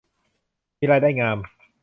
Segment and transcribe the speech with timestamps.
[0.79, 1.37] มีรายได้งาม